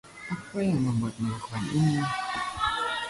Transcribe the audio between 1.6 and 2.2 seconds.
ini?